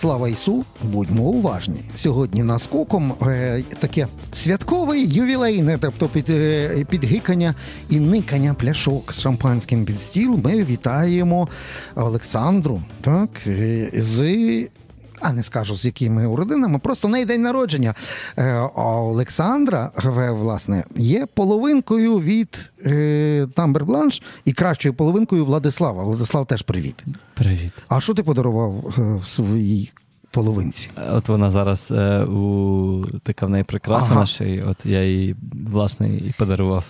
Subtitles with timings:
[0.00, 1.80] Слава Ісу, будьмо уважні.
[1.94, 7.54] Сьогодні наскоком е, таке святкове ювілейне, тобто під, е, підгикання
[7.88, 10.40] і никання пляшок з шампанським під стіл.
[10.44, 11.48] Ми вітаємо
[11.94, 14.20] Олександру, так, е, з.
[15.20, 17.94] А не скажу з якими родинами, просто в неї день народження.
[18.38, 19.90] Е, Олександра,
[20.30, 26.02] власне, є половинкою від е, Тамбер Бланш і кращою половинкою Владислава.
[26.04, 27.04] Владислав теж привіт.
[27.34, 27.72] Привіт.
[27.88, 29.92] А що ти подарував е, своїй
[30.30, 30.90] половинці?
[31.12, 34.20] От вона зараз е, у така в неї прикраса Ага.
[34.20, 35.36] на шиї, От я їй
[35.70, 36.84] власне і подарував.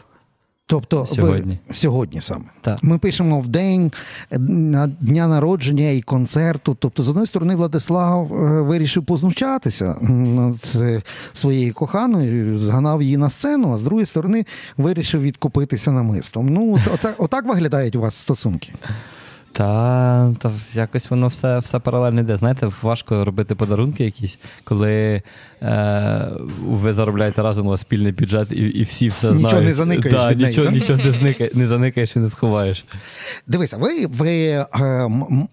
[0.70, 1.58] Тобто Сьогодні.
[1.68, 2.44] Ви, сьогодні саме.
[2.60, 2.78] Так.
[2.82, 3.92] Ми пишемо в день
[4.30, 6.76] е, на дня народження і концерту.
[6.80, 11.02] Тобто, з одної сторони, Владислав е, вирішив познущатися над е,
[11.32, 14.44] своєю коханою, зганав її на сцену, а з другої сторони,
[14.76, 16.48] вирішив відкупитися намистом.
[16.48, 18.72] Ну, от, оце, отак виглядають у вас стосунки.
[19.52, 22.36] Та, та якось воно все, все паралельно йде.
[22.36, 25.22] Знаєте, важко робити подарунки якісь, коли
[25.62, 26.30] е,
[26.66, 29.66] ви заробляєте разом у вас спільний бюджет і, і всі все Нічого знають.
[29.68, 30.72] не заникаєш Да, від нічого, да?
[30.72, 32.84] нічого не, зникає, не заникаєш і не сховаєш.
[33.46, 34.66] Дивися, ви, ви е,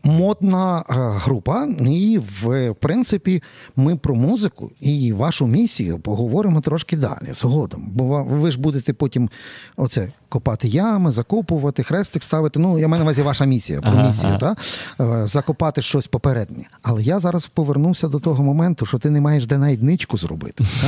[0.03, 3.43] модна е, група, і в принципі
[3.75, 7.89] ми про музику і вашу місію поговоримо трошки далі згодом.
[7.93, 9.29] Бо ви ж будете потім
[9.77, 12.59] оце копати ями, закопувати, хрестик ставити.
[12.59, 14.55] Ну, я маю на увазі ваша місія про Ага, місію, ага.
[14.97, 15.03] та?
[15.03, 16.63] Е, закопати щось попереднє.
[16.81, 20.63] Але я зараз повернувся до того моменту, що ти не маєш де навіть ничку зробити.
[20.81, 20.87] Та?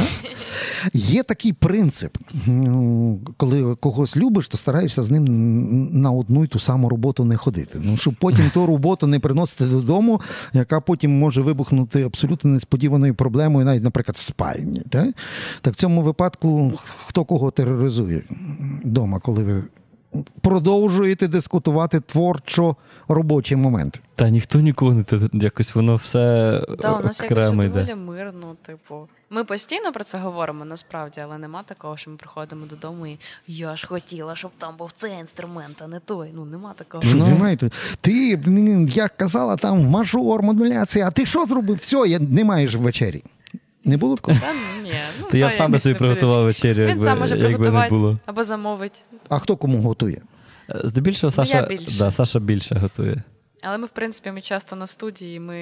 [0.93, 2.17] Є такий принцип,
[3.37, 5.25] коли когось любиш, то стараєшся з ним
[6.01, 7.79] на одну й ту саму роботу не ходити.
[7.83, 10.21] Ну, щоб потім ту роботу не приносити додому,
[10.53, 14.81] яка потім може вибухнути абсолютно несподіваною проблемою, навіть, наприклад, в спальні.
[14.89, 15.07] Так,
[15.61, 16.73] так в цьому випадку
[17.07, 18.21] хто кого тероризує
[18.85, 19.63] вдома, коли ви
[20.41, 22.75] продовжуєте дискутувати творчо
[23.07, 23.99] робочі моменти.
[24.15, 29.07] Та ніхто нікого не якось воно все Та, у нас якось доволі мирно, типу.
[29.29, 33.17] Ми постійно про це говоримо насправді, але нема такого, що ми приходимо додому і
[33.47, 36.29] я ж хотіла, щоб там був цей інструмент, а не той.
[36.35, 37.03] Ну нема такого.
[37.03, 37.35] Що, Ну.
[37.37, 37.69] знаєте,
[38.01, 38.39] ти,
[38.87, 41.77] як казала, там мажор, модуляція, а ти що зробив?
[41.77, 43.23] Все, я не маєш вечері.
[43.83, 44.37] Не було такого?
[44.39, 44.53] Та
[44.83, 47.89] ні, ну То я сам би собі приготував вечерю, Він якби, сам може якби не
[47.89, 48.17] було.
[48.25, 49.03] або замовить.
[49.29, 50.21] А хто кому готує?
[50.69, 51.99] Е, Здебільшого Ну, я Саша, більше.
[51.99, 53.23] да, Саша більше готує.
[53.61, 55.57] Але ми, в принципі, ми часто на студії, ми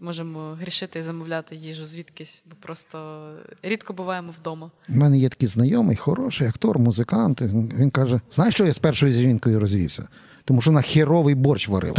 [0.00, 3.28] можемо грішити і замовляти їжу звідкись, бо просто
[3.62, 4.70] рідко буваємо вдома.
[4.88, 7.40] У мене є такий знайомий, хороший актор, музикант.
[7.42, 10.08] Він каже: знаєш, що я з першою жінкою розвівся?
[10.44, 11.96] Тому що вона херовий борщ варила.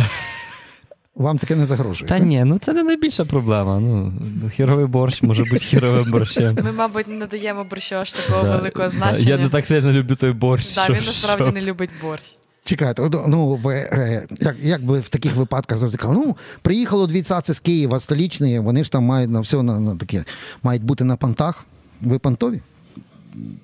[1.15, 2.09] Вам таке не загрожує.
[2.09, 2.27] Та так?
[2.27, 3.79] ні, ну це не найбільша проблема.
[3.79, 4.13] Ну,
[4.55, 6.57] хіровий борщ може бути хіровим борщем.
[6.63, 8.89] Ми, мабуть, не даємо борщу аж такого Да, великого да.
[8.89, 9.29] значення.
[9.29, 10.75] Я не так сильно люблю той борщ.
[10.75, 12.37] Да, він насправді що- не любить борщ.
[12.63, 17.21] Чекайте, ну ви е, як, як би в таких випадках завжди казали, ну приїхало дві
[17.21, 20.23] цаці з Києва, столічні, вони ж там мають на все на, на таке,
[20.63, 21.65] мають бути на понтах.
[22.01, 22.61] Ви понтові?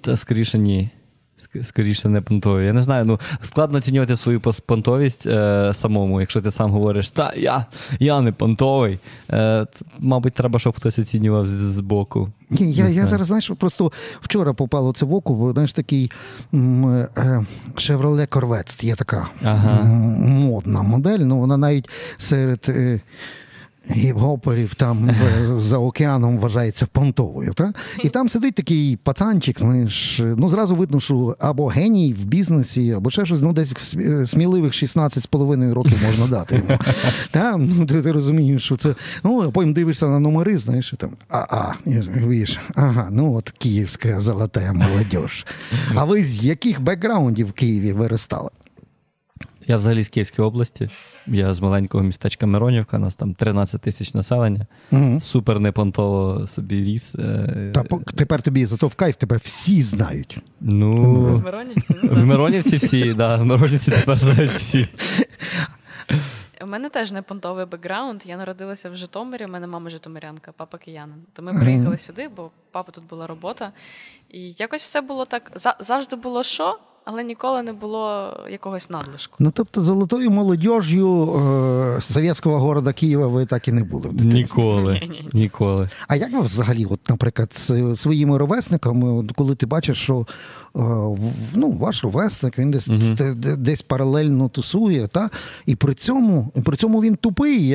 [0.01, 0.89] Та скоріше ні.
[1.37, 2.65] Ск- Скоріше не понтові.
[2.65, 7.33] Я не знаю, ну складно оцінювати свою понтовість е, самому, якщо ти сам говориш, та
[7.37, 7.65] я,
[7.99, 8.99] я не понтовий.
[9.31, 9.65] Е,
[9.99, 12.29] мабуть, треба, щоб хтось оцінював з- збоку.
[12.49, 16.11] Ні, я, я зараз, знаєш, просто вчора попало це в бо, знаєш, такий
[16.53, 16.57] е,
[17.75, 19.83] Chevrolet Corvette, є така Ага.
[20.17, 23.01] модна модель, ну вона навіть серед е,
[23.89, 25.09] гіп-гоперів там
[25.55, 27.53] за океаном вважається понтовою.
[27.53, 27.73] Та?
[28.03, 33.09] І там сидить такий пацанчик, знаєш, ну зразу видно, що або геній в бізнесі, або
[33.09, 36.79] ще щось, ну десь см- сміливих 16,5 років можна дати йому.
[37.31, 37.57] Та?
[37.57, 38.95] Ну, ти, ти розумієш, що це.
[39.23, 43.49] Ну, а потім дивишся на номери, знаєш, там а-а, і ж, видиш, ага, ну от
[43.49, 45.45] київська золота молодіж.
[45.95, 48.49] А ви з яких бекграундів в Києві виростали?
[49.67, 50.89] Я взагалі з Київської області.
[51.27, 54.65] Я з маленького містечка Миронівка, у нас там 13 тисяч населення.
[54.91, 55.19] Угу.
[55.19, 57.15] Супер непонтово собі ріс.
[57.15, 57.83] Е, Та
[58.15, 60.37] тепер тобі зато в кайф тебе всі знають.
[60.61, 61.01] Ну,
[61.37, 61.95] В Миронівці.
[62.03, 64.87] ну, в Миронівці всі, да, в Миронівці тепер знають всі.
[66.61, 68.21] У мене теж не понтовий бекграунд.
[68.25, 69.45] Я народилася в Житомирі.
[69.45, 71.15] У мене мама житомирянка, папа киянин.
[71.33, 73.71] То ми приїхали сюди, бо папа тут була робота.
[74.29, 75.51] І якось все було так.
[75.55, 79.35] за- Завжди було що, але ніколи не було якогось надлишку.
[79.39, 81.33] Ну тобто золотою молодіжю
[81.97, 84.09] е, совєтського города Києва ви так і не були.
[84.09, 84.37] в дитинстві.
[84.61, 85.01] Ніколи.
[85.33, 85.89] Ніколи.
[86.07, 90.79] А як ви взагалі, от, наприклад, з своїми ровесниками, коли ти бачиш, що е,
[91.53, 95.29] ну, ваш ровесник він десь, де- десь паралельно тусує, та?
[95.65, 97.67] і при цьому, при цьому він тупий,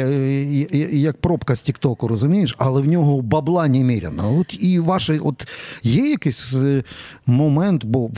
[1.01, 4.39] як пробка з Тіктоку, розумієш, але в нього бабла неміряно.
[4.39, 5.49] От і ваше, от
[5.83, 6.85] є якийсь е,
[7.27, 8.11] момент, бо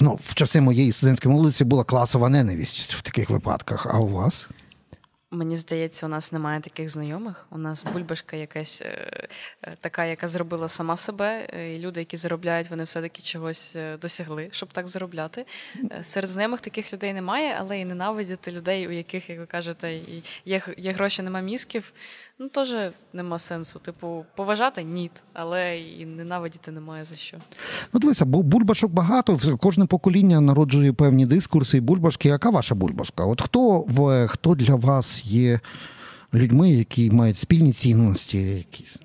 [0.00, 4.48] ну, в часи моєї студентської молодості була класова ненависть в таких випадках, а у вас?
[5.32, 7.46] Мені здається, у нас немає таких знайомих.
[7.50, 9.10] У нас бульбашка якась е,
[9.62, 11.46] е, така, яка зробила сама себе.
[11.74, 15.46] І люди, які заробляють, вони все-таки чогось досягли, щоб так заробляти.
[16.02, 20.00] Серед знайомих таких людей немає, але і ненавидіти людей, у яких, як ви кажете,
[20.44, 21.92] є є гроші, нема мізків.
[22.42, 22.74] Ну, теж
[23.12, 23.78] нема сенсу.
[23.78, 27.36] Типу, поважати ні, але і ненавидіти немає за що.
[27.92, 32.28] Ну, дивися, бульбашок багато, кожне покоління народжує певні дискурси і бульбашки.
[32.28, 33.24] Яка ваша бульбашка?
[33.24, 35.60] От хто в хто для вас є
[36.34, 38.38] людьми, які мають спільні цінності?
[38.38, 38.98] якісь?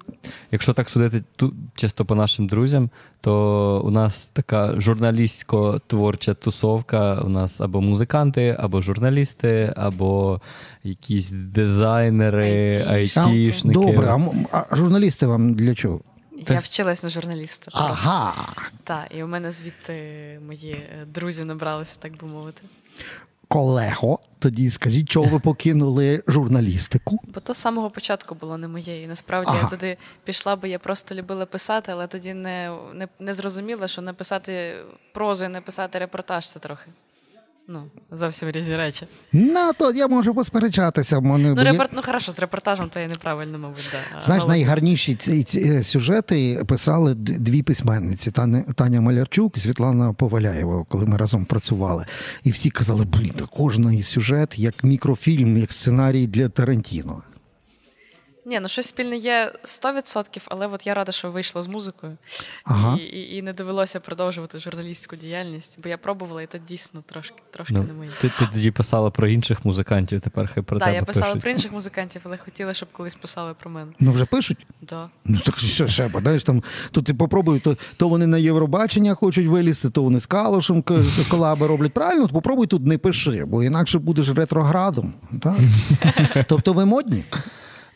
[0.52, 2.90] Якщо так судити тут чисто по нашим друзям,
[3.22, 7.22] то у нас така журналістсько-творча тусовка.
[7.22, 10.42] У нас або музиканти, або журналісти, або
[10.84, 13.80] якісь дизайнери, айтішники.
[13.80, 14.20] Добре,
[14.52, 16.02] а, а журналісти вам для чого?
[16.50, 17.72] Я вчилась на журналіста.
[17.74, 18.54] Ага.
[18.84, 19.94] Так, і у мене звідти
[20.48, 20.78] мої
[21.08, 22.62] друзі набралися, так би мовити.
[23.48, 27.20] Колего, тоді скажіть, чого ви покинули журналістику?
[27.34, 29.04] Бо то з самого початку було не моє.
[29.04, 29.62] І насправді ага.
[29.64, 34.02] я туди пішла, бо я просто любила писати, але тоді не, не, не зрозуміла, що
[34.02, 34.74] написати
[35.14, 36.92] прозу і написати репортаж це трохи.
[37.68, 39.08] Ну, зовсім різні речі.
[39.34, 41.20] Ну, то я можу посперечатися.
[41.20, 41.90] Мене, ну, репорт...
[41.94, 43.90] ну, хорошо, з репортажем то я неправильно, мабуть.
[43.92, 44.22] Да.
[44.22, 44.54] Знаєш, Але...
[44.54, 51.18] найгарніші ці, ці сюжети писали дві письменниці: Таня, Таня Малярчук і Світлана Поваляєва, коли ми
[51.18, 52.06] разом працювали.
[52.44, 57.24] І всі казали, блін, кожний сюжет як мікрофільм, як сценарій для Тарантіно.
[58.48, 62.18] Ні, ну щось спільне є 100%, але от я рада, що вийшла з музикою
[62.64, 62.98] ага.
[62.98, 67.36] і, і і, не довелося продовжувати журналістську діяльність, бо я пробувала, і то дійсно трошки
[67.52, 68.10] трошки ну, не моє.
[68.22, 71.42] Ти ти тоді писала про інших музикантів, тепер хай про да, тебе я писала пишуть.
[71.42, 73.92] про інших музикантів, але хотіла, щоб колись писали про мене.
[74.00, 74.68] Ну вже пишуть?
[74.82, 75.10] Да.
[75.26, 79.48] Ну так що ще подаєш там, то ти попробуй, то то вони на Євробачення хочуть
[79.48, 80.84] вилізти, то вони з Калушем
[81.30, 81.94] колаби роблять.
[81.94, 85.14] Правильно, то попробуй тут не пиши, бо інакше будеш ретроградом.
[85.42, 85.56] Так?
[86.48, 87.24] Тобто ви модні?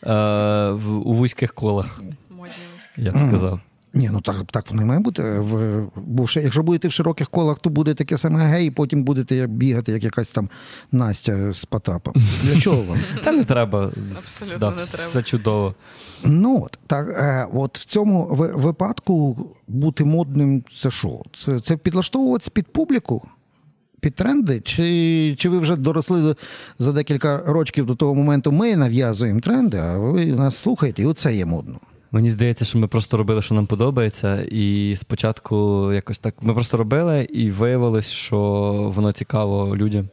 [0.02, 0.70] Е,
[1.04, 2.02] у вузьких колах.
[2.96, 3.60] Я б сказав.
[3.94, 5.22] Ні, ну так так воно має бути.
[5.22, 9.04] В, бо ще, Якщо будете в широких колах, то буде таке саме гей, і потім
[9.04, 10.48] будете бігати, як якась там
[10.92, 12.14] Настя з Потапом.
[12.42, 12.98] Для чого вам?
[13.24, 13.92] Та не треба.
[14.18, 15.10] Абсолютно да, не треба.
[15.12, 15.74] Це чудово.
[16.24, 21.22] Ну от так, е, от в цьому випадку бути модним це що?
[21.32, 23.22] Це це підлаштовуватися під публіку?
[24.00, 26.34] Під тренди, чи чи ви вже доросли
[26.78, 28.52] за декілька років до того моменту?
[28.52, 31.80] Ми нав'язуємо тренди, а ви нас слухаєте, і оце є модно.
[32.12, 36.76] Мені здається, що ми просто робили, що нам подобається, і спочатку якось так ми просто
[36.76, 38.38] робили, і виявилось, що
[38.94, 40.08] воно цікаво людям.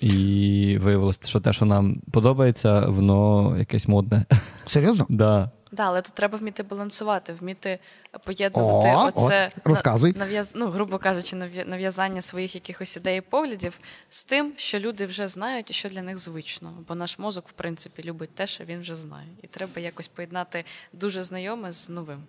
[0.00, 4.24] І виявилось, що те, що нам подобається, воно якесь модне.
[4.66, 5.06] Серйозно?
[5.10, 5.50] Да.
[5.76, 7.78] Да, але тут треба вміти балансувати, вміти
[8.24, 10.14] поєднувати О, оце от, розказуй.
[10.16, 10.52] нав'яз...
[10.56, 11.36] ну, грубо кажучи,
[11.66, 13.78] нав'язання своїх якихось ідей і поглядів
[14.08, 16.72] з тим, що люди вже знають і що для них звично.
[16.88, 19.28] Бо наш мозок, в принципі, любить те, що він вже знає.
[19.42, 22.22] І треба якось поєднати дуже знайоме з новим.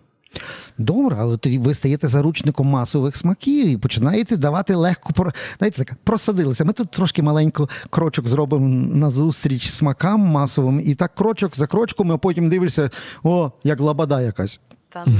[0.77, 5.13] Добре, але тоді ви стаєте заручником масових смаків і починаєте давати легко
[5.57, 6.65] знаєте, так, просадилися.
[6.65, 12.11] Ми тут трошки маленько крочок зробимо на зустріч смакам масовим, і так крочок за крочком,
[12.11, 12.89] а потім дивишся,
[13.23, 14.59] о, як лабада якась.
[14.89, 15.19] Та ні.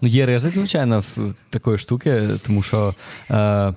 [0.00, 2.94] Ну, є ризик, звичайно, в такої штуки, тому що.
[3.30, 3.74] Е,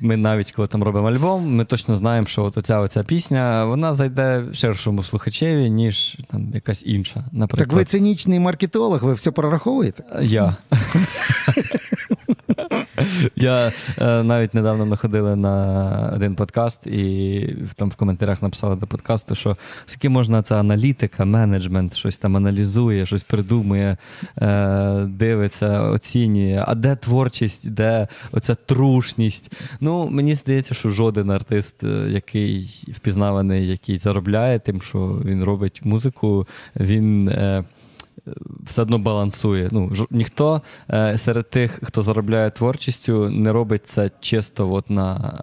[0.00, 3.94] ми навіть коли там робимо альбом, ми точно знаємо, що от оця оця пісня вона
[3.94, 7.24] зайде ширшому слухачеві, ніж там якась інша.
[7.32, 7.68] Наприклад.
[7.68, 10.04] Так ви цинічний маркетолог, ви все прораховуєте?
[10.22, 10.56] Я.
[13.36, 18.86] Я е, навіть недавно ми ходили на один подкаст, і там в коментарях написали до
[18.86, 19.56] подкасту, що
[19.86, 23.96] скільки можна це аналітика, менеджмент, щось там аналізує, щось придумує,
[24.38, 26.64] е, дивиться, оцінює.
[26.66, 29.52] А де творчість, де оця трушність?
[29.80, 35.80] Ну, мені здається, що жоден артист, е, який впізнаваний, який заробляє тим, що він робить
[35.84, 37.32] музику, він.
[38.62, 39.68] Все одно балансує.
[39.72, 45.38] Ну, Ніхто е, серед тих, хто заробляє творчістю, не робить це чисто от на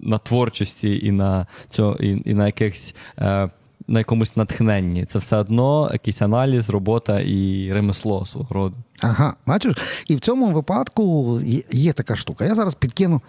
[0.00, 2.94] на творчості і на цьо, і, і на якихось.
[3.18, 3.50] Е,
[3.88, 5.04] на якомусь натхненні.
[5.04, 8.76] Це все одно якийсь аналіз, робота і ремесло свого роду.
[9.00, 9.76] Ага, бачиш?
[10.06, 12.44] І в цьому випадку є така штука.
[12.44, 13.20] Я зараз підкину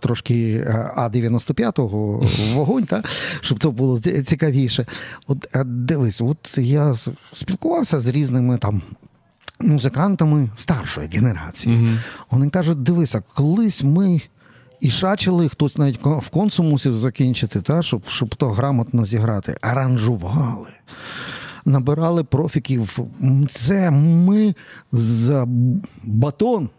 [0.00, 3.02] трошки е, А-95 вогонь, та,
[3.40, 4.86] щоб це було цікавіше.
[5.26, 6.94] От е, дивись, от я
[7.32, 8.82] спілкувався з різними там.
[9.64, 11.76] Музикантами старшої генерації.
[11.76, 11.96] Mm-hmm.
[12.30, 14.20] Вони кажуть: дивися, колись ми
[14.80, 20.68] і шачили, хтось навіть в консу мусив закінчити, та, щоб щоб то грамотно зіграти, аранжували,
[21.64, 22.98] набирали профіків.
[23.50, 24.54] Це ми
[24.92, 25.48] за
[26.04, 26.70] батон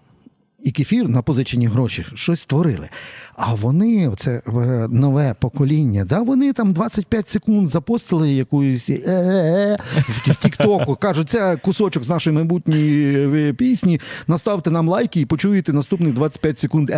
[0.63, 2.89] і кефір на позичені гроші щось творили.
[3.35, 4.41] А вони, це
[4.89, 9.77] нове покоління, да, вони там 25 секунд запостили якусь е-е-е
[10.09, 10.95] в Тіктоку.
[10.95, 14.01] Кажуть, це кусочок з нашої майбутньої пісні.
[14.27, 16.91] Наставте нам лайки і почуєте наступних 25 секунд.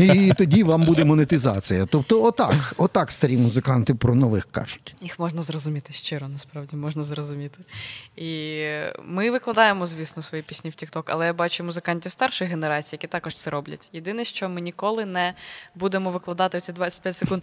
[0.00, 1.86] І тоді вам буде монетизація.
[1.86, 4.94] Тобто, отак, отак старі музиканти про нових кажуть.
[5.02, 7.58] Їх можна зрозуміти щиро, насправді можна зрозуміти.
[8.16, 8.62] І
[9.08, 13.34] ми викладаємо, звісно, свої пісні в Тікток, але я бачу музикантів старшої генерації, які також
[13.34, 13.90] це роблять.
[13.92, 15.34] Єдине, що ми ніколи не
[15.74, 17.42] будемо викладати ці 25 секунд,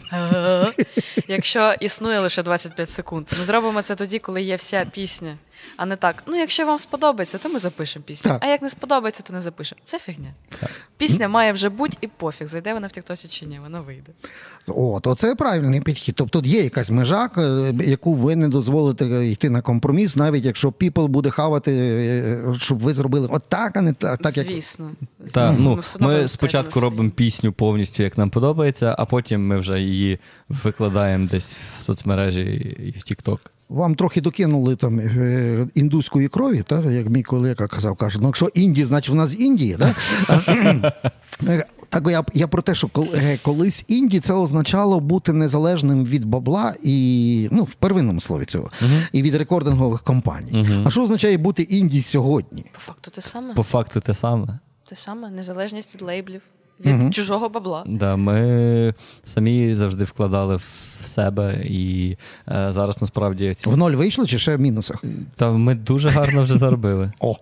[1.28, 3.28] якщо існує лише 25 секунд.
[3.40, 5.38] Ми зробимо це тоді, коли є вся пісня.
[5.78, 6.24] А не так.
[6.28, 8.32] Ну, якщо вам сподобається, то ми запишемо пісню.
[8.32, 8.44] Так.
[8.44, 9.82] А як не сподобається, то не запишемо.
[9.84, 10.34] Це фігня.
[10.98, 14.12] Пісня має вже бути і пофіг, зайде вона в Тіктосі чи ні, вона вийде.
[14.68, 16.16] От, оце правильний підхід.
[16.16, 20.70] Тобто тут є якась межа, е, яку ви не дозволите йти на компроміс, навіть якщо
[20.70, 24.22] people буде хавати, е, щоб ви зробили отак, а не так.
[24.22, 24.48] так як...
[24.48, 24.92] Звісно.
[25.34, 29.60] Так, Звісно, ну, все ми спочатку робимо пісню повністю, як нам подобається, а потім ми
[29.60, 32.42] вже її викладаємо десь в соцмережі
[32.96, 33.40] і в TikTok.
[33.70, 38.48] Вам трохи докинули там е, індуської крові, та, як мій колега казав, каже, ну якщо
[38.54, 39.78] Індія, значить в нас Індія.
[39.78, 39.96] Да?
[41.48, 46.26] Е, Так я, я про те, що е, колись інді це означало бути незалежним від
[46.26, 48.72] бабла і ну, в первинному слові цього,
[49.12, 50.84] і від рекордингових компаній.
[50.86, 52.66] А що означає бути інді сьогодні?
[52.72, 53.54] По факту те саме.
[53.54, 54.60] По факту те саме.
[54.86, 56.42] Те саме, незалежність від лейблів,
[56.86, 57.84] від чужого бабла.
[57.88, 60.56] Да, ми самі завжди вкладали
[61.02, 65.04] в себе, і е, зараз насправді ці- В ноль вийшло чи ще в мінусах?
[65.36, 67.12] та ми дуже гарно вже заробили.
[67.20, 67.36] О.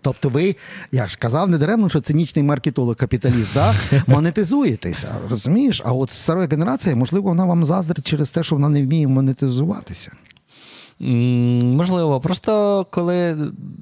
[0.00, 0.56] Тобто ви,
[0.92, 3.74] я ж казав недаремно, що цинічний маркетолог капіталіст, да?
[4.06, 5.82] монетизуєтеся, розумієш?
[5.84, 10.10] А от стара генерація, можливо, вона вам заздрить через те, що вона не вміє монетизуватися.
[11.00, 13.36] Можливо, просто коли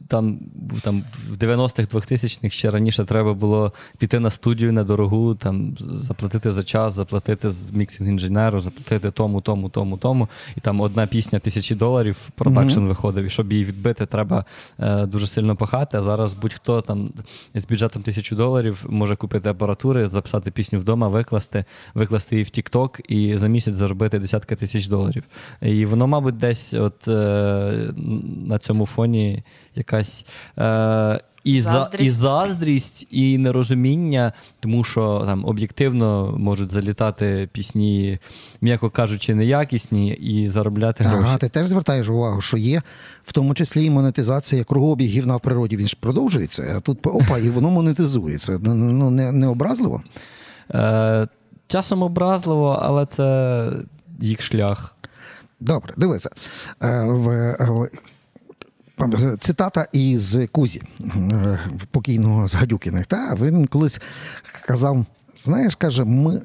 [0.08, 0.38] там,
[0.82, 6.62] там в 90-х, 2000-х ще раніше треба було піти на студію недорогу, там заплатити за
[6.62, 10.28] час, заплатити з міксинг-інженеру, заплатити тому, тому, тому, тому.
[10.56, 13.24] І там одна пісня тисячі доларів продакшн виходив.
[13.24, 14.44] І щоб її відбити, треба
[14.78, 15.96] е, дуже сильно пахати.
[15.96, 17.10] А зараз будь-хто там
[17.54, 21.64] з бюджетом тисячу доларів може купити апаратури, записати пісню вдома, викласти,
[21.94, 25.24] викласти її в TikTok і за місяць заробити десятки тисяч доларів.
[25.62, 29.42] І воно, мабуть, десь от на цьому фоні
[29.74, 30.24] якась.
[30.58, 32.14] Е, і, за, і Заздрість.
[32.18, 38.18] заздрість, і нерозуміння, тому що там об'єктивно можуть залітати пісні,
[38.60, 41.24] м'яко кажучи, неякісні, і заробляти гроші.
[41.26, 42.82] Ага, ти теж звертаєш увагу, що є
[43.24, 45.76] в тому числі і монетизація кругообіг гівна в природі.
[45.76, 48.60] Він ж продовжується, а тут опа, і воно монетизується.
[48.62, 50.02] Ну, Ну не, не образливо.
[50.70, 51.28] Е,
[51.66, 53.68] часом образливо, але це
[54.20, 54.91] їх шлях.
[55.62, 56.30] Добре, дивися.
[56.82, 57.86] Е, в, е,
[59.40, 60.82] Цитата із Кузі,
[61.16, 61.58] е,
[61.90, 63.06] покійного з Гадюкіних.
[63.06, 64.00] Та, він колись
[64.66, 65.04] казав:
[65.36, 66.40] знаєш, каже, ми.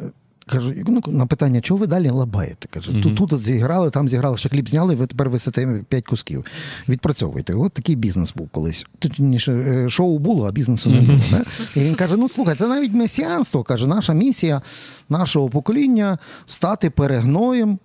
[0.48, 2.68] Каже, ну, на питання, чого ви далі лабаєте?
[2.68, 6.46] Каже, тут, тут зіграли, там зіграли, ще кліп зняли, ви тепер висите п'ять кусків.
[6.90, 7.54] Відпрацьовуйте.
[7.54, 8.88] От такий бізнес був колись.
[9.00, 11.20] Тут ніж е, шоу було, а бізнесу не було.
[11.32, 11.44] Да?
[11.76, 13.64] І він каже: ну слухай, це навіть месіанство.
[13.64, 14.62] Каже, наша місія
[15.10, 17.80] нашого покоління стати перегноєм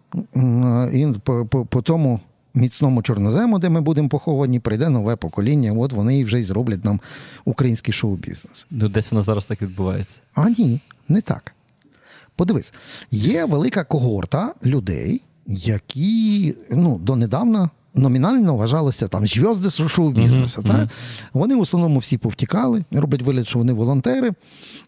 [0.92, 2.21] і по, по, по тому
[2.54, 5.73] міцному чорнозему, де ми будемо поховані, прийде нове покоління.
[5.73, 7.00] От вони і вже й зроблять нам
[7.45, 8.66] український шоу-бізнес.
[8.71, 10.14] Ну, десь воно зараз так відбувається.
[10.35, 11.54] А ні, не так.
[12.37, 12.73] Подивись,
[13.11, 20.62] є велика когорта людей, які ну, донедавна номінально вважалися там зв'язди шоу-бізнесу.
[20.67, 20.89] так?
[21.33, 24.31] Вони в основному всі повтікали, роблять вигляд, що вони волонтери,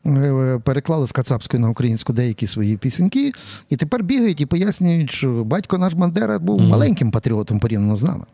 [0.06, 3.32] е, переклали з кацапської на українську деякі свої пісеньки,
[3.70, 8.24] і тепер бігають і пояснюють, що батько наш Бандера був маленьким патріотом порівняно з нами.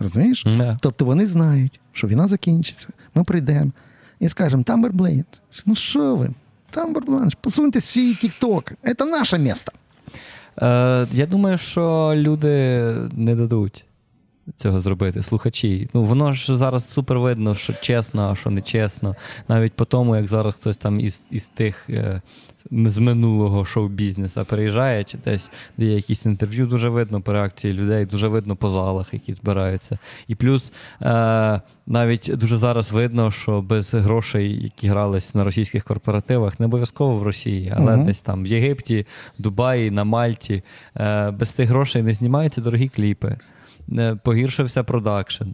[0.00, 0.44] Розумієш?
[0.80, 3.70] Тобто вони знають, що війна закінчиться, ми прийдемо
[4.20, 5.26] і скажемо: Тамберблейд,
[5.66, 6.30] ну що ви?
[6.70, 9.72] Тамбербланш, посуньте свій тік-ток, це наше місто.
[10.62, 12.78] Е, я думаю, що люди
[13.12, 13.84] не дадуть
[14.56, 15.88] цього зробити, слухачі.
[15.94, 19.16] Ну, воно ж зараз супер видно, що чесно, а що не чесно.
[19.48, 21.90] Навіть по тому, як зараз хтось там із, із тих.
[21.90, 22.22] е,
[22.70, 28.06] з минулого шоу-бізнесу приїжджає чи десь де є якісь інтерв'ю, дуже видно по реакції людей,
[28.06, 29.98] дуже видно по залах, які збираються.
[30.28, 36.60] І плюс е, навіть дуже зараз видно, що без грошей, які грались на російських корпоративах,
[36.60, 38.06] не обов'язково в Росії, але Мгм.
[38.06, 39.06] десь там в Єгипті,
[39.38, 40.62] Дубаї, на Мальті,
[40.96, 43.36] е, без тих грошей не знімаються дорогі кліпи,
[44.22, 45.44] погіршився продакшн.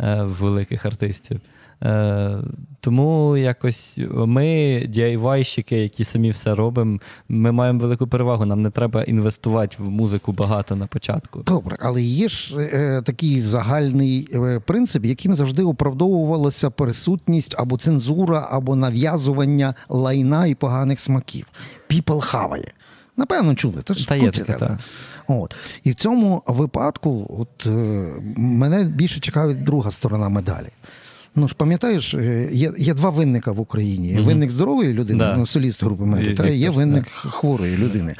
[0.00, 1.40] е, великих артистів.
[1.82, 2.38] Е,
[2.80, 4.44] Тому якось ми,
[4.88, 8.44] DIY-щики, які самі все робимо, ми маємо велику перевагу.
[8.46, 11.42] Нам не треба інвестувати в музику багато на початку.
[11.46, 18.48] Добре, але є ж е, такий загальний е, принцип, яким завжди оправдовувалася присутність або цензура,
[18.50, 21.46] або нав'язування лайна і поганих смаків.
[21.90, 22.72] People хаває.
[23.16, 23.82] Напевно, чули.
[24.08, 24.78] Та є таке, так.
[25.28, 25.54] От.
[25.84, 27.70] І в цьому випадку от, е,
[28.36, 30.68] мене більше цікавить друга сторона медалі.
[31.34, 34.24] Ну ж пам'ятаєш, е, є, є два винника в Україні: Мгм.
[34.24, 35.36] винник здорової людини, Да.
[35.36, 38.14] ну, соліст групи Мері, та є винник хворої людини.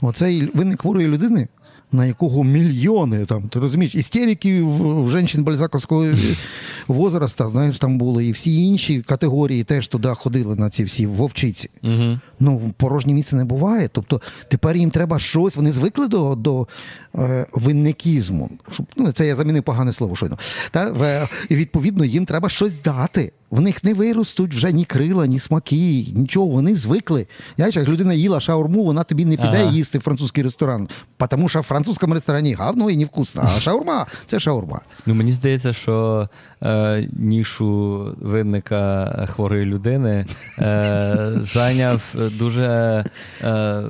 [0.00, 1.48] Оцей винник хворої людини.
[1.94, 6.06] На якого мільйони там, ти розумієш, істерики в, в женщин бальзаковського
[6.88, 11.70] возраста, знаєш, там були, і всі інші категорії теж туди ходили на ці всі вовчиці.
[11.82, 12.20] Угу.
[12.40, 13.88] Ну, порожнє місце не буває.
[13.92, 16.68] Тобто тепер їм треба щось, вони звикли до, до
[17.14, 18.50] е, винникізму.
[18.70, 20.38] Щоб, ну, це я замінив погане слово щойно.
[20.70, 23.32] Та, в, і відповідно їм треба щось дати.
[23.54, 26.46] В них не виростуть вже ні крила, ні смаки, нічого.
[26.46, 27.26] Вони звикли.
[27.56, 29.70] Знаєш, як людина їла шаурму, вона тобі не піде Ага.
[29.72, 30.88] їсти в французький ресторан.
[31.30, 33.50] Тому що в французькому ресторані гавно і невкусно.
[33.56, 34.80] А шаурма це шаурма.
[35.06, 36.28] Ну, мені здається, що
[36.62, 40.26] е, нішу винника хворої людини
[40.58, 42.02] е, зайняв
[42.38, 43.04] дуже.
[43.42, 43.82] Е,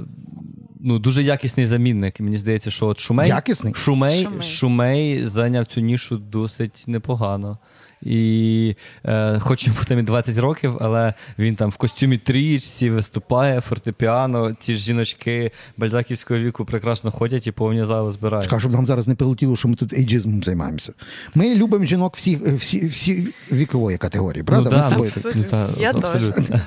[0.87, 2.21] Ну, дуже якісний замінник.
[2.21, 3.75] Мені здається, що от Шумей, Якісний?
[3.75, 4.43] Шумей, Шумей.
[4.43, 7.59] Шумей зайняв цю нішу досить непогано.
[8.05, 13.61] І е, хоч йому там і 20 років, але він там в костюмі трієчці виступає,
[13.61, 14.53] фортепіано.
[14.61, 18.45] Ці ж жіночки бальзаківського віку прекрасно ходять і повні зали збирають.
[18.45, 20.93] Чекаю, щоб нам зараз не прилетіло, що ми тут ейджизмом займаємося.
[21.35, 24.71] Ми любимо жінок всі, всі, всі вікової категорії, правда?
[24.71, 25.05] Ну, да.
[25.05, 25.43] Абсолютно.
[25.43, 26.45] Ну, та, Я абсолютно.
[26.45, 26.61] теж.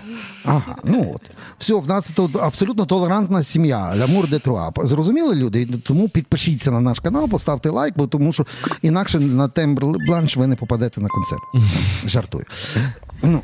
[0.46, 1.22] Ага, ну от.
[1.58, 3.96] Все, в нас тут абсолютно толерантна сім'я.
[3.96, 4.72] Лямур де Труа.
[4.84, 5.65] Зрозуміли люди?
[5.65, 8.46] Тому підпишіться на наш канал, поставте лайк, бо тому що
[8.82, 11.26] інакше на тембр бланш ви не попадете на концерт.
[12.05, 12.46] Жартую.
[13.24, 13.41] Ну,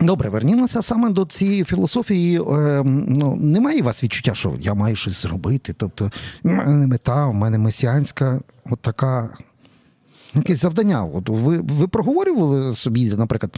[0.00, 2.40] Добре, вернімося саме до цієї філософії.
[2.40, 5.72] Е, ну, немає у вас відчуття, що я маю щось зробити.
[5.72, 6.10] Тобто,
[6.42, 9.36] в мене мета, у мене месіанська, от така
[10.34, 11.04] якесь завдання.
[11.04, 13.56] От ви, ви проговорювали собі, наприклад,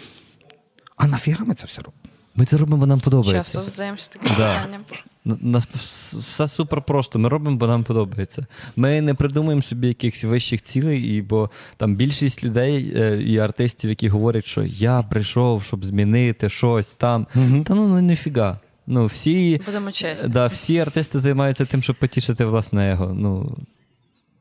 [0.97, 2.04] а нафіга ми це все робимо?
[2.37, 3.39] Ми це робимо, бо нам подобається.
[3.39, 4.81] Часто задаємося таким питанням.
[5.25, 5.67] Нас
[6.13, 7.19] все супер просто.
[7.19, 8.47] Ми робимо, бо нам подобається.
[8.77, 13.91] Ми не придумуємо собі якихось вищих цілей, і бо там більшість людей е, і артистів,
[13.91, 17.27] які говорять, що я прийшов, щоб змінити щось там.
[17.65, 18.59] Та ну ну, ніфіга.
[18.87, 20.31] Ну, всі, Будемо чесні.
[20.31, 23.15] да, всі артисти займаються тим, щоб потішити власне его.
[23.15, 23.57] Ну,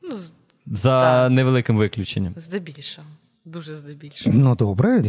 [0.01, 0.17] Ну,
[0.67, 1.31] за Так.
[1.31, 2.33] невеликим виключенням.
[2.37, 3.07] здебільшого.
[3.45, 4.37] Дуже здебільшого.
[4.37, 5.03] Ну добре,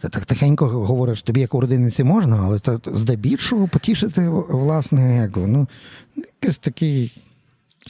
[0.00, 5.46] так тихенько говориш, тобі як у родиниці можна, але це здебільшого потішити власне его.
[5.46, 5.68] Ну,
[6.16, 7.12] якийсь такий.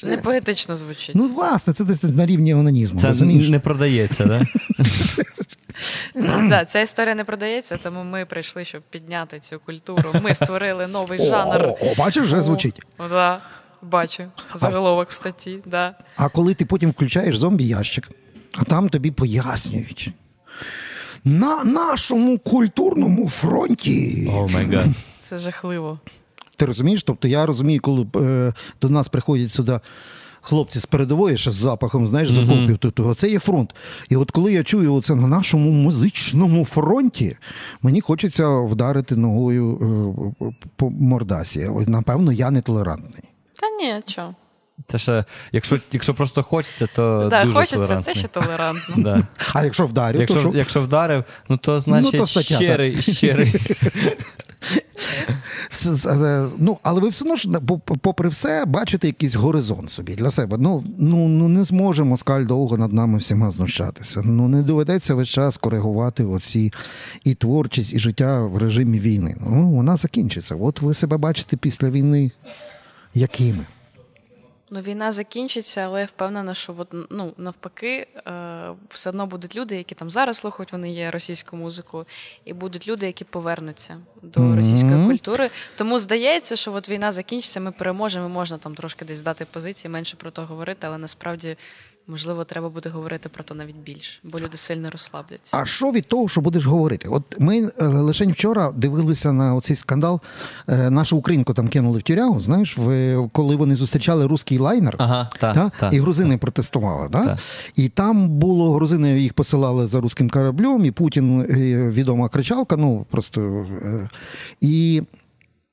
[0.03, 1.15] Не поетично звучить.
[1.15, 3.01] Ну, власне, це десь на рівні онанізму.
[3.01, 3.49] Це розумієш?
[3.49, 4.43] не продається, да?
[6.23, 10.15] Це- да, ця історія не продається, тому ми прийшли, щоб підняти цю культуру.
[10.23, 11.63] Ми створили новий жанр.
[11.69, 12.83] о, о, бачиш, вже звучить.
[12.99, 13.41] О, да,
[13.83, 14.25] бачу.
[14.55, 15.59] Заголовок в статті.
[15.67, 15.95] Да.
[16.17, 18.11] А коли ти потім включаєш зомбі-ящик,
[18.59, 20.13] а там тобі пояснюють.
[21.25, 24.29] На нашому культурному фронті.
[24.35, 24.87] Oh my God.
[25.21, 25.99] Це жахливо.
[26.57, 27.03] Ти розумієш?
[27.03, 29.81] Тобто я розумію, коли е, до нас приходять сюди
[30.43, 33.75] хлопці з передової, ще з запахом, знаєш, з окопів, то це є фронт.
[34.09, 37.37] І от коли я чую це на нашому музичному фронті,
[37.83, 39.79] мені хочеться вдарити ногою
[40.41, 40.45] е,
[40.77, 41.71] по мордасі.
[41.87, 43.23] Напевно, я нетолерантний.
[43.61, 44.35] Та ні, чого.
[44.87, 48.15] Це ще, якщо, якщо просто хочеться, то Да, дуже хочеться, толерантний.
[48.15, 48.95] це ще толерантно.
[49.03, 49.27] Да.
[49.55, 50.53] А якщо вдарю, то Якщо, що?
[50.55, 53.55] якщо вдарив, ну то значить то стаття, щирий, щирий.
[55.71, 60.31] С- с- е, Ну, але ви все одно попри все, бачите якийсь горизонт собі для
[60.31, 60.57] себе.
[60.61, 64.23] Ну, ну, ну не зможе москаль довго над нами всіма знущатися.
[64.25, 66.73] Ну не доведеться весь час коригувати оці
[67.25, 69.37] і творчість, і життя в режимі війни.
[69.41, 70.55] Ну, вона закінчиться.
[70.55, 72.31] От ви себе бачите після війни
[73.15, 73.67] якими?
[74.75, 79.77] Ну, війна закінчиться, але я впевнена, що от, ну, навпаки, е, все одно будуть люди,
[79.77, 82.07] які там зараз слухають, вони є російську музику,
[82.45, 84.57] і будуть люди, які повернуться до Мгм.
[84.57, 85.51] російської культури.
[85.77, 90.17] Тому здається, що от війна закінчиться, ми переможемо, можна там трошки десь здати позиції, менше
[90.17, 91.57] про то говорити, але насправді,
[92.09, 95.59] можливо, треба буде говорити про то навіть більше, бо люди сильно розслабляться.
[95.59, 97.09] А що від того, що будеш говорити?
[97.09, 100.21] От ми е, лише вчора дивилися на оцей скандал.
[100.69, 104.97] Е, нашу українку там кинули в тюрягу, знаєш, в, коли вони зустрічали русський лайнер.
[104.99, 105.55] Ага, так.
[105.55, 105.71] Та?
[105.81, 105.95] так.
[105.95, 107.09] І грузини протестували.
[107.09, 107.25] Да?
[107.25, 107.39] Так.
[107.77, 111.43] І там було грузини їх посилали за руським кораблем, і Путін
[111.93, 112.77] відома кричалка.
[112.77, 113.41] Ну просто
[113.83, 114.09] е,
[114.61, 115.03] і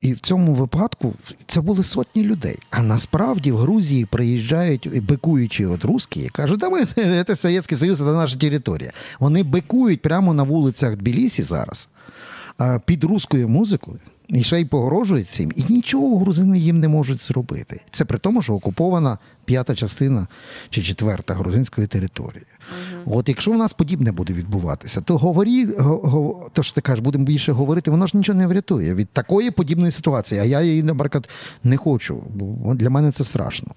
[0.02, 1.14] І в цьому випадку
[1.48, 2.58] це були сотні людей.
[2.70, 6.86] А насправді в Грузії приїжджають бикуючі от русські і кажуть, да ми
[7.28, 8.92] це Совєтський Союз, це наша територія.
[9.20, 11.90] Вони бикують прямо на вулицях Тбілісі зараз
[12.86, 14.00] під руською музикою.
[14.30, 17.82] І ще й погрожують цим, і нічого грузини їм не можуть зробити.
[17.92, 20.28] Це при тому, що окупована п'ята частина
[20.70, 22.46] чи четверта грузинської території.
[23.06, 23.18] Угу.
[23.18, 27.26] От якщо в нас подібне буде відбуватися, то говорі, го, то що ти кажеш, будемо
[27.26, 30.42] більше говорити, воно ж нічого не врятує від такої подібної ситуації.
[30.42, 31.30] А я її, наприклад,
[31.64, 33.68] не хочу, бо для мене це страшно.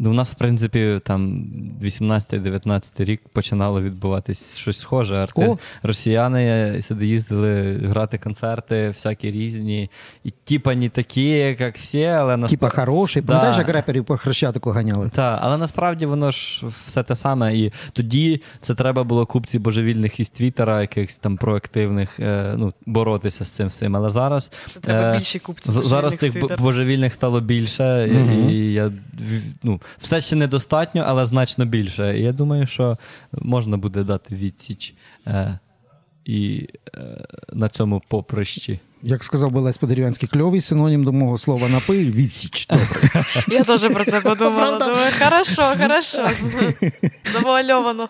[0.00, 1.46] Ну, у нас, в принципі, там
[1.82, 5.16] 18-19 рік починало відбуватись щось схоже.
[5.16, 5.56] Арти...
[5.82, 9.90] Росіяни сюди їздили грати концерти, всякі різні.
[10.24, 12.56] І типа не такі, як всі, але насправді...
[12.56, 13.22] Типа хороші.
[13.22, 15.10] Пам'ятаєш, як реперів по хрещатику ганяли?
[15.14, 17.56] Так, але насправді воно ж все те саме.
[17.56, 23.44] І тоді це треба було купці божевільних із Твіттера, якихось там проактивних, е, ну, боротися
[23.44, 23.96] з цим всім.
[23.96, 25.84] Але зараз це треба е, більше купців.
[25.84, 28.50] Зараз тих божевільних стало більше, угу.
[28.50, 28.90] і я
[29.62, 32.18] ну все ще недостатньо, але значно більше.
[32.18, 32.98] Я думаю, що
[33.32, 34.94] можна буде дати відсіч
[35.26, 35.58] е,
[36.24, 38.80] і е, на цьому поприщі.
[39.02, 42.66] Як сказав би Лесь Подерев'янський, кльовий синонім до мого слова напий відсіч.
[42.66, 43.24] Добре.
[43.48, 44.78] Я теж про це подумала.
[44.78, 46.22] Думаю, хорошо, хорошо.
[47.32, 48.08] Завуальовано.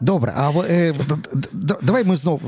[0.00, 0.94] Добре, а е,
[1.82, 2.40] давай ми знову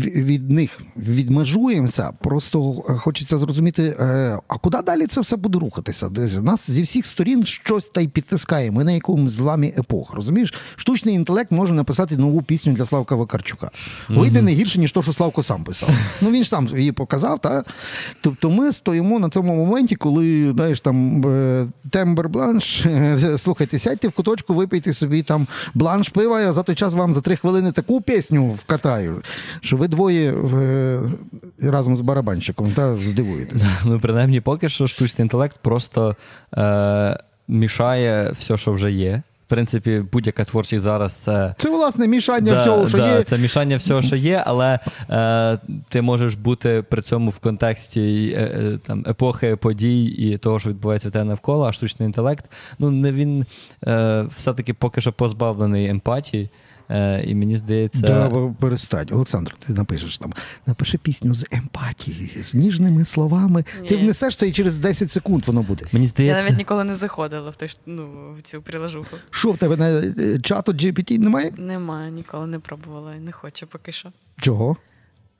[0.00, 2.12] від них відмежуємося.
[2.20, 6.10] Просто хочеться зрозуміти, е, а куди далі це все буде рухатися?
[6.42, 8.70] Нас зі всіх сторін щось та й підтискає.
[8.70, 10.14] Ми на якомусь зламі епох.
[10.14, 10.54] Розумієш?
[10.76, 13.70] Штучний інтелект може написати нову пісню для Славка Вакарчука.
[14.08, 15.88] Вийде не гірше, ніж то, що Славко сам писав.
[16.20, 17.38] Ну він ж сам її показав.
[17.38, 17.64] Та?
[18.20, 22.86] Тобто ми стоїмо на цьому моменті, коли знаєш, там е, тембер бланш.
[23.36, 26.40] Слухайте, сядьте в куточку, випийте собі там бланш пива.
[26.40, 29.22] Я за той час вам за три хвилини таку пісню вкатаю,
[29.60, 30.34] що ви двоє
[31.62, 33.70] разом з барабанщиком та здивуєтеся.
[33.84, 36.16] Ну, принаймні, поки що штучний інтелект просто
[36.56, 37.18] е,
[37.48, 39.22] мішає все, що вже є.
[39.46, 41.54] В принципі, будь-яка творчість зараз це.
[41.58, 43.22] Це, власне, мішання да, всього, що да, є.
[43.22, 44.78] Це мішання всього, що є, але
[45.10, 50.58] е, ти можеш бути при цьому в контексті е, е, там, епохи подій і того,
[50.58, 52.44] що відбувається в тебе навколо, а штучний інтелект.
[52.78, 53.46] Ну, не він
[53.86, 56.50] е, все-таки поки що позбавлений емпатії.
[56.90, 58.00] Е, І мені здається.
[58.00, 59.08] Да, перестань.
[59.12, 60.32] Олександр, ти напишеш там,
[60.66, 63.64] напиши пісню з емпатії, з ніжними словами.
[63.82, 63.88] Ні.
[63.88, 65.84] Ти внесеш це і через 10 секунд воно буде.
[65.92, 66.38] Мені здається...
[66.38, 69.16] Я навіть ніколи не заходила в той, ну, в цю прилажуху.
[69.30, 71.52] Що в тебе на е, чату GPT немає?
[71.56, 74.12] Немає, ніколи не пробувала і не хочу поки що.
[74.40, 74.76] Чого?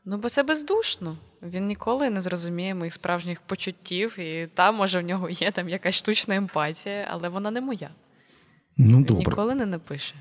[0.04, 1.16] Ну, бо це бездушно.
[1.42, 5.94] Він ніколи не зрозуміє моїх справжніх почуттів, і там, може, в нього є там якась
[5.94, 7.88] штучна емпатія, але вона не моя.
[8.76, 9.24] Ну, Він добре.
[9.30, 10.14] ніколи не напише.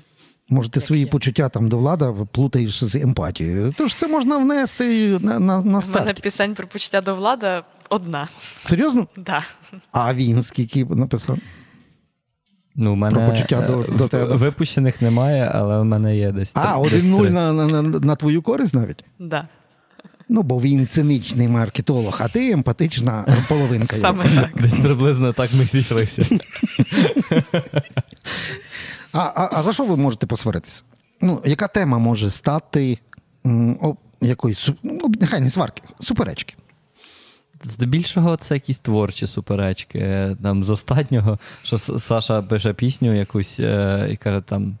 [0.48, 3.74] Може, ти свої почуття там до влада плутаєш з емпатією.
[3.76, 5.96] Тож це можна внести на на, на старт.
[5.96, 8.28] У мене пісень про почуття до влада одна.
[8.66, 9.06] Серйозно?
[9.16, 9.42] Да.
[9.92, 11.38] А він скільки написав?
[12.76, 14.36] Ну, у мене Про почуття до, до тебе.
[14.36, 16.52] Випущених немає, але в мене є десь.
[16.54, 19.04] А, один нуль на, на, на твою користь навіть?
[19.18, 19.48] Да.
[20.28, 23.96] Ну, бо він циничний маркетолог, а ти емпатична половинка.
[23.96, 24.62] Саме так.
[24.62, 26.26] Десь приблизно так ми зійшлися.
[29.16, 30.82] А, а а, за що ви можете посваритися?
[31.20, 32.98] Ну, Яка тема може стати
[33.46, 36.54] м, о, якоїсь, ну, нехай не сварки, суперечки?
[37.64, 40.36] Здебільшого, це якісь творчі суперечки.
[40.42, 44.78] Там З останнього, що Саша пише пісню якусь е, і каже, там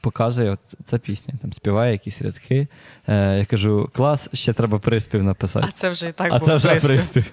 [0.00, 2.68] показує от ця пісня, там співає якісь рядки.
[3.06, 5.66] Е, Я кажу, клас, ще треба приспів написати.
[5.68, 6.88] А це вже і так а був це вже приспів.
[6.92, 7.32] приспів.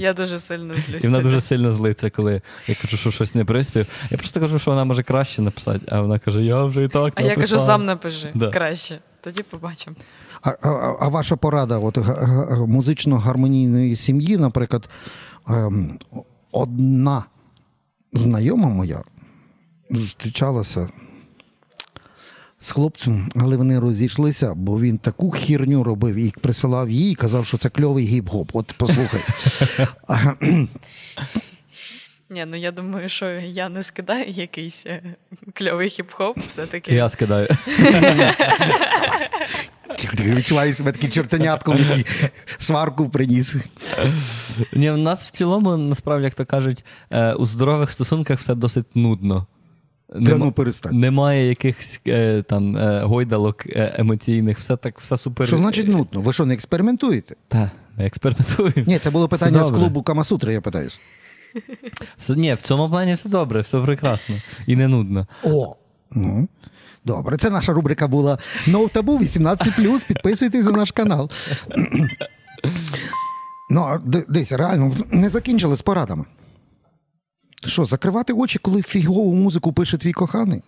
[0.00, 1.06] Я дуже сильно злюся.
[1.06, 3.86] І вона дуже сильно злиться, коли я кажу, що щось не приспів.
[4.10, 7.02] Я просто кажу, що вона може краще написати, а вона каже, я вже і так.
[7.02, 7.28] написала.
[7.28, 8.50] А я кажу, сам напиши да.
[8.50, 8.98] краще.
[9.20, 9.96] Тоді побачимо.
[10.42, 10.68] А, а
[11.00, 11.98] а, ваша порада от,
[12.68, 14.88] музично-гармонійної сім'ї, наприклад,
[15.48, 15.98] ем,
[16.52, 17.24] одна
[18.12, 19.02] знайома моя
[19.90, 20.88] зустрічалася
[22.62, 27.46] з хлопцем, але вони розійшлися, бо він таку хірню робив і присилав їй і казав,
[27.46, 28.50] що це кльовий гіп-гоп.
[28.52, 29.20] От послухай.
[32.30, 35.02] Ні, ну я думаю, що я не скидаю якийсь е,
[35.54, 36.94] кльовий хіп-хоп, все-таки.
[36.94, 37.48] Я скидаю.
[40.18, 42.06] Відчуваю себе таким чортанятком, який
[42.58, 43.56] сварку приніс.
[44.72, 48.96] Ні, В нас в цілому, насправді, як то кажуть, е, у здорових стосунках все досить
[48.96, 49.46] нудно.
[50.14, 50.98] Нема, ну, перестань.
[50.98, 55.46] Немає якихось е, там е, гойдалок е, емоційних, все так, все супер.
[55.46, 56.20] Що значить нудно?
[56.20, 57.34] Ви що, не експериментуєте?
[57.48, 58.84] Так, експериментуємо.
[58.86, 61.00] Ні, це було питання з клубу Камасутри, я питаюсь.
[62.18, 65.26] Все, ні, в цьому плані все добре, все прекрасно і не нудно.
[65.44, 65.76] О,
[66.10, 66.48] ну.
[67.04, 70.06] Добре, це наша рубрика була No Табу 18.
[70.06, 71.30] Підписуйтесь на наш канал.
[73.70, 76.24] Ну, дивись, реально, не закінчили з порадами.
[77.66, 80.62] Що, закривати очі, коли фігову музику пише твій коханий?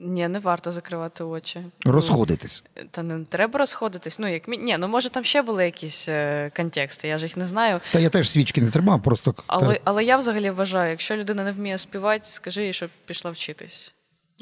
[0.00, 1.60] Ні, не варто закривати очі.
[1.84, 2.62] Ну, Розходитись.
[2.90, 4.18] Та не треба розходитись.
[4.18, 4.58] Ну, як мі...
[4.58, 7.80] Ні, ну може там ще були якісь е, контексти, я ж їх не знаю.
[7.92, 9.34] Та я теж свічки не тримав, просто.
[9.46, 13.94] Але, але я взагалі вважаю, якщо людина не вміє співати, скажи їй, щоб пішла вчитись.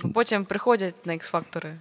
[0.03, 1.75] Бо Потім приходять на X-фактори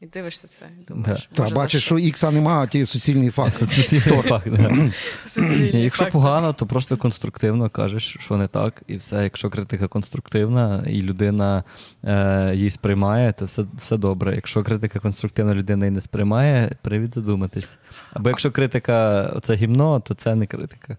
[0.00, 0.66] і дивишся це.
[0.80, 3.56] І думаєш, Та бачиш, що ікса нема, а ті суцільний факт.
[3.58, 4.92] Суцільний факт, да.
[5.26, 9.22] Суцільні Якщо погано, то просто конструктивно кажеш, що не так, і все.
[9.22, 11.64] Якщо критика конструктивна і людина
[12.04, 14.34] е, її сприймає, то все, все добре.
[14.34, 17.76] Якщо критика конструктивна, людина її не сприймає, привід задуматись.
[18.12, 20.96] Або якщо критика це гімно, то це не критика.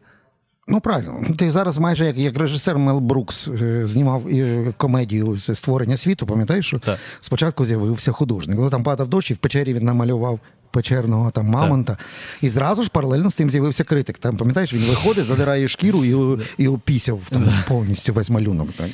[0.71, 1.21] Ну, правильно.
[1.37, 6.25] Ти зараз майже як, як режисер Мел Брукс е, знімав е, комедію з створення світу,
[6.25, 6.99] пам'ятаєш, що Так.
[7.21, 8.57] спочатку з'явився художник.
[8.59, 10.39] Ну там падав дощ, і в печері він намалював
[10.71, 11.97] печерного там мамонта.
[12.41, 14.17] І зразу ж паралельно з тим з'явився критик.
[14.17, 18.67] Там, пам'ятаєш, він виходить, задирає шкіру і, і опісяв там повністю весь малюнок.
[18.77, 18.89] Так.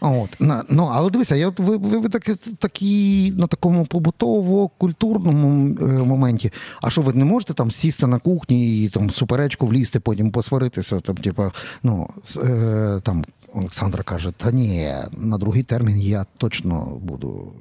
[0.00, 0.36] От.
[0.68, 6.52] Ну, але дивися, я, ви, ви, ви такі, такі на такому побутово-культурному е, моменті.
[6.82, 11.00] А що ви не можете там сісти на кухні і там суперечку влізти, потім посваритися?
[11.00, 13.24] Там, типа, ну, е, там
[13.54, 17.52] Олександра каже: та ні, на другий термін я точно буду.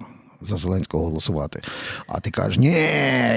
[0.43, 1.61] За Зеленського голосувати.
[2.07, 2.71] А ти кажеш, ні,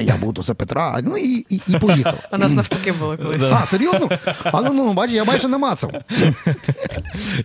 [0.02, 1.00] я буду за Петра.
[1.02, 2.18] Ну і, і, і поїхав.
[2.32, 3.52] У нас навпаки було колись.
[3.52, 4.08] А, серйозно?
[4.44, 5.92] А ну ну бачиш, я майже намацав.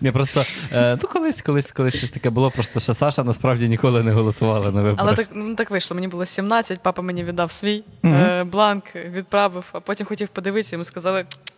[0.01, 4.03] Ні, просто е, ну, колись, колись, колись щось таке було, просто що Саша насправді ніколи
[4.03, 4.95] не голосувала на виборах.
[4.99, 5.95] Але так, ну, так вийшло.
[5.95, 10.83] Мені було 17, папа мені віддав свій е, бланк, відправив, а потім хотів подивитися, йому
[10.83, 11.50] сказали «Кон-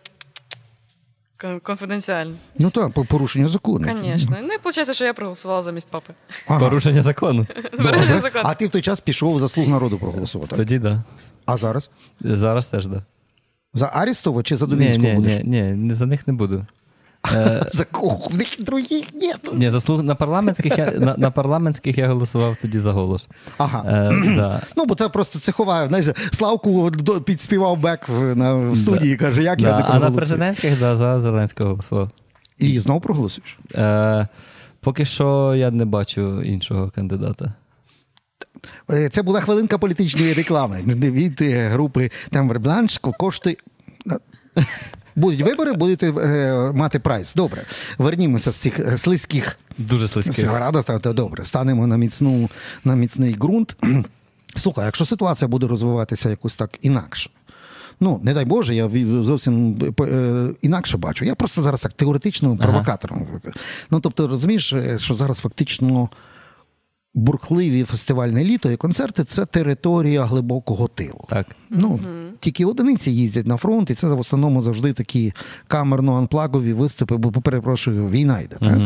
[1.62, 2.34] конфіденціально.
[2.58, 3.96] Ну так, порушення закону.
[4.04, 4.36] Звісно.
[4.42, 6.12] Ну і виходить, що я проголосувала замість папи.
[6.48, 6.60] Ага.
[6.60, 7.46] Порушення закону.
[7.76, 8.44] Порушення закону.
[8.46, 10.56] А ти в той час пішов за слуг народу проголосувати.
[10.56, 10.98] Тоді так.
[11.46, 11.90] А зараз?
[12.20, 12.92] Зараз теж так.
[12.92, 13.02] Да.
[13.74, 15.42] За Арістова чи за Дубінського будеш?
[15.44, 16.66] ні, ні, ні, за них не буду.
[17.72, 18.28] За кого?
[18.30, 19.52] В них других нету.
[19.54, 23.28] ні, заслуг на парламентських я на, на парламентських я голосував тоді за голос.
[23.58, 24.10] Ага.
[24.12, 24.60] Е, да.
[24.76, 25.88] Ну, бо це просто цехова.
[25.88, 26.90] Знаєш, Славку
[27.24, 29.78] підспівав Бек в, на, в студії, каже, як я Да.
[29.78, 32.10] не А на президентських да, за Зеленського голосував.
[32.58, 33.58] І знову проголосуєш?
[33.74, 34.28] Е,
[34.80, 37.52] поки що я не бачу іншого кандидата.
[38.90, 43.00] Е, Це була хвилинка політичної реклами від е, групи Тембер Бланш.
[45.16, 47.34] Будуть вибори, будете е, мати прайс.
[47.34, 47.64] Добре.
[47.98, 50.44] Вернімося з цих е, слизьких Дуже слизький.
[50.44, 51.44] Рада стати добре.
[51.44, 52.48] Станемо на міцну
[52.84, 53.76] на міцний ґрунт.
[54.56, 57.30] Слухай, якщо ситуація буде розвиватися якось так інакше.
[58.00, 58.90] Ну, не дай Боже, я
[59.22, 61.24] зовсім е, інакше бачу.
[61.24, 63.26] Я просто зараз так теоретично провокатором.
[63.90, 66.08] Ну, тобто, розумієш, е, що зараз фактично
[67.14, 71.24] бурхливі фестивальне літо і концерти це територія глибокого тилу.
[71.28, 71.46] Так.
[71.70, 72.00] Ну,
[72.40, 75.32] тільки одиниці їздять на фронт, і це в основному завжди такі
[75.68, 78.56] камерно-анплагові виступи, бо, перепрошую, війна йде.
[78.60, 78.78] Так?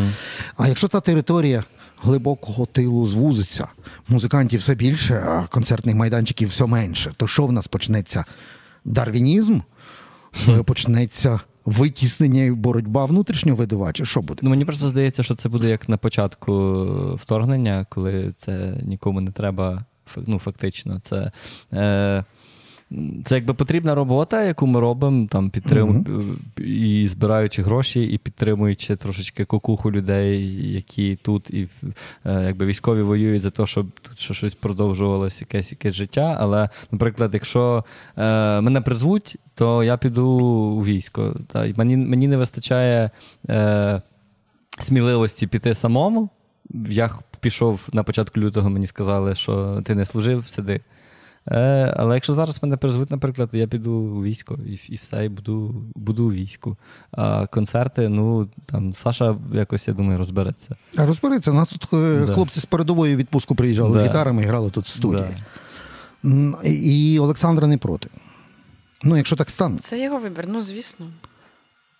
[0.57, 1.64] А якщо та територія
[2.03, 3.69] глибокого тилу звузиться,
[4.09, 8.25] музикантів все більше, а концертних майданчиків все менше, то що в нас почнеться?
[8.85, 9.61] Дарвінізм?
[10.64, 13.57] Почнеться витіснення і боротьба внутрішнього
[13.92, 14.40] чи Що буде?
[14.42, 16.85] Ну, мені просто здається, що це буде як на початку
[17.20, 19.85] вторгнення, коли це нікому не треба,
[20.16, 21.00] ну, фактично.
[21.02, 21.33] Це,
[21.72, 22.24] е,
[23.24, 26.07] це якби потрібна робота, яку ми робимо, там, підтрим...
[26.57, 31.68] і збираючи гроші, і підтримуючи трошечки кукуху людей, які тут і
[32.24, 36.37] е, якби військові воюють за те, щоб тут щось продовжувалося, якесь, якесь життя.
[36.40, 37.85] Але, наприклад, якщо
[38.16, 41.37] е, мене призвуть, то я піду у військо.
[41.46, 43.11] Та, і мені, мені не вистачає.
[43.48, 44.03] Е,
[44.81, 46.29] сміливості піти самому.
[46.88, 50.81] Я пішов на початку лютого, мені сказали, що ти не служив, сиди.
[51.50, 55.28] Е, але якщо зараз мене призвуть, наприклад, я піду у військо і, і все, і
[55.28, 56.76] буду, буду у війську.
[57.12, 60.76] А концерти, ну там Саша якось, я думаю, розбереться.
[60.96, 62.32] А розберіться, у нас тут е, Да.
[62.32, 65.24] хлопці з передової в відпустку приїжджали з гітарами і грали тут в студії.
[66.22, 66.58] Да.
[66.64, 68.08] І і Олександра не проти.
[69.02, 69.78] Ну, якщо так стане.
[69.78, 71.06] Це його вибір, ну звісно.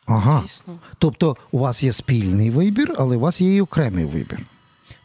[0.07, 0.41] Ага.
[0.43, 0.75] Звісно.
[0.99, 4.47] Тобто у вас є спільний вибір, але у вас є і окремий вибір.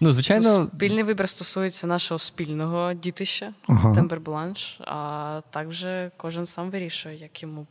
[0.04, 3.96] Ну, звичайно, Спільний вибір стосується нашого спільного дітища Ага.
[3.96, 5.86] Тембербланш, а також
[6.18, 7.68] кожен сам вирішує, як йому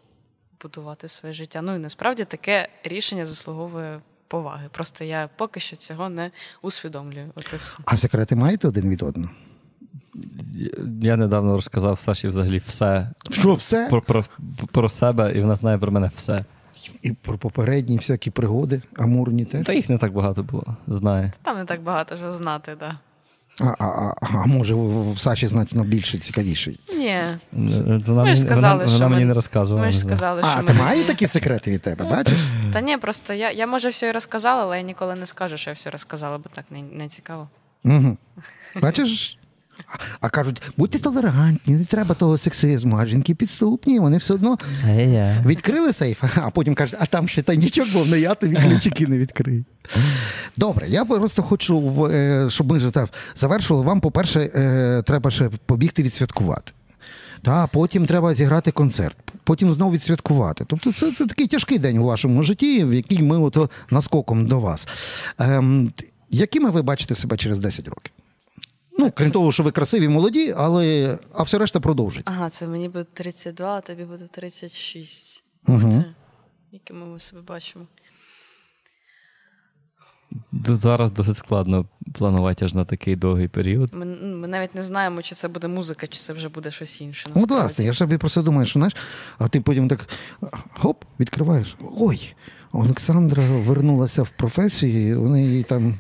[0.63, 1.63] будувати своє життя.
[1.63, 4.69] Ну і насправді таке рішення заслуговує поваги.
[4.73, 6.31] Просто я поки що цього не
[6.63, 7.31] усвідомлюю.
[7.35, 7.79] От і все.
[7.85, 9.31] А секрети маєте один від одного?
[11.03, 13.87] я недавно розказав Саші взагалі все Що все?
[13.91, 14.25] про, про,
[14.73, 16.45] про себе, і вона знає про мене все.
[17.03, 19.67] І про попередні всякі пригоди, амурні теж.
[19.67, 21.33] Та їх не так багато було, знає.
[21.43, 22.95] Там не так багато що знати, да.
[23.61, 26.75] А, а, а, а може, в, в Саші значно більше цікавіше.
[26.99, 27.17] Ні.
[28.07, 29.87] Вона, Ми ж сказали, вона, що вона ми- мені не розказувала.
[29.87, 30.79] Ми ж сказали, А, що ти ми...
[30.79, 32.41] має такі секрети від тебе, бачиш?
[32.73, 35.71] Та ні, просто я, я може все і розказала, але я ніколи не скажу, що
[35.71, 37.49] я все розказала, бо так не, не цікаво.
[37.85, 38.17] Угу.
[38.83, 39.39] Бачиш?
[40.21, 44.59] А- кажуть, будьте толерантні, не треба того сексизму, а жінки підступні, вони все одно
[45.47, 49.19] відкрили сейф, а потім кажуть, а там ще tajнічок був, не я тобі ключики не
[49.19, 49.65] відкрию.
[50.57, 53.83] Добре, я просто хочу, е, щоб ми так завершили.
[53.83, 56.73] Вам, по-перше, е, треба ще побігти відсвяткувати.
[57.43, 60.65] Та, потім треба зіграти концерт, потім знову відсвяткувати.
[60.69, 64.61] Тобто це, це такий тяжкий день у вашому житті, в який ми ото наскоком до
[64.61, 64.89] вас.
[65.39, 65.93] Ем,
[66.31, 68.13] якими ви бачите себе через 10 років?
[68.99, 72.23] Ну, крім того, що ви красиві, молоді, але а все решта продовжить.
[72.27, 75.45] Ага, це мені буде 32, а тобі буде 36.
[75.67, 75.89] Мгм.
[75.89, 76.05] Ух ти,
[76.73, 77.87] якими ми себе бачимо.
[80.69, 83.95] Зараз досить складно планувати аж на такий довгий період.
[83.95, 87.31] Ми, ми навіть не знаємо, чи це буде музика, чи це вже буде щось інше.
[87.35, 88.97] Ну, власне, я ж собі просто думаю, що знаєш,
[89.39, 90.09] а ти потім так
[90.73, 91.77] хоп, відкриваєш.
[91.99, 92.35] Ой,
[92.73, 95.95] Олександра вернулася в професію, у неї там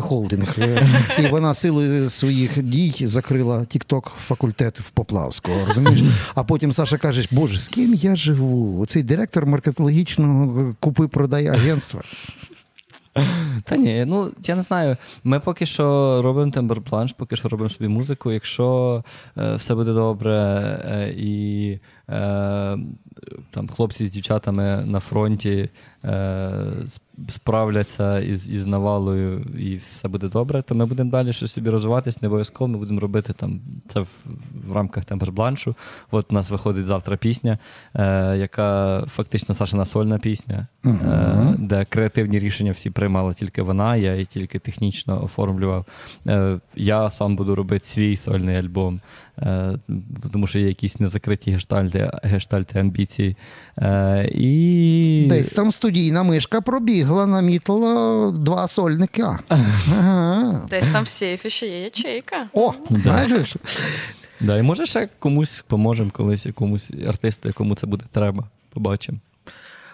[0.00, 0.86] Holding, е,
[1.18, 5.66] і вона силою своїх дій закрила TikTok факультет в Поплавського.
[5.66, 6.02] Розумієш?
[6.34, 8.80] А потім Саша каже: Боже, з ким я живу?
[8.80, 12.00] Оцей директор маркетологічного купи-продай агентства.
[13.64, 14.96] Та ні, ну я не знаю.
[15.24, 15.84] Ми поки що
[16.22, 18.32] робимо темберпланш, поки що робимо собі музику.
[18.32, 19.04] Якщо
[19.38, 20.32] е, все буде добре,
[20.84, 21.78] е, і
[23.50, 25.70] там хлопці з дівчатами на фронті
[26.04, 26.86] е,
[27.28, 32.22] справляться із, із навалою, і все буде добре, то ми будемо далі щось собі розвиватись.
[32.22, 34.08] Не обов'язково ми будемо робити там це в,
[34.68, 35.74] в рамках тембербланшу.
[36.10, 37.58] От у нас виходить завтра пісня,
[37.94, 40.90] е, яка фактично Сашина сольна пісня, е,
[41.58, 45.86] де креативні рішення всі приймала тільки вона, я і тільки технічно оформлював.
[46.26, 49.00] Е, я сам буду робити свій сольний альбом,
[49.38, 49.78] е,
[50.32, 53.36] тому що є якісь незакриті гештальти, гештальти амбіції.
[53.78, 55.26] Е, і...
[55.28, 59.38] Десь там студійна мишка пробігла, намітила два сольника.
[59.48, 60.60] Ага.
[60.70, 62.46] Десь там в сейфі ще є ячейка.
[62.52, 63.56] О, бачиш?
[64.40, 68.44] Да, і може ще комусь поможемо колись, якомусь артисту, якому це буде треба.
[68.70, 69.18] Побачимо.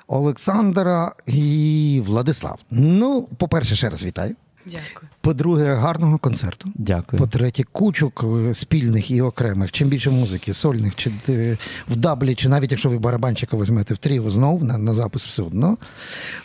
[0.07, 2.59] Олександра і Владислав.
[2.71, 4.37] Ну, по-перше, ще раз вітаю.
[4.67, 5.09] Дякую.
[5.21, 6.69] По-друге, гарного концерту.
[6.75, 7.21] Дякую.
[7.21, 9.73] По-третє, кучок е, спільних і окремих.
[9.73, 11.57] Чим більше музики, сольних, чи е,
[11.89, 15.43] в даблі, чи навіть якщо ви барабанчика візьмете в тріо знов на, на запис все
[15.43, 15.77] одно.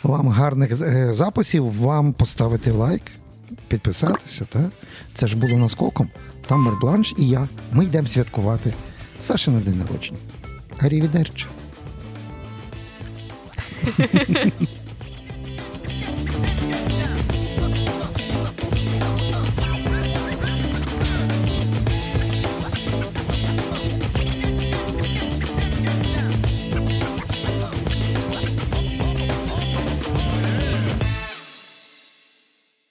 [0.02, 3.02] Вам гарних е, записів, вам поставити лайк,
[3.68, 4.44] підписатися.
[4.44, 4.70] Так?
[5.14, 6.08] Це ж було наскоком.
[6.46, 7.48] Тамбер Бланш і я.
[7.72, 8.74] Ми йдемо святкувати
[9.22, 10.18] Саші на день народження.
[10.78, 11.08] Гарі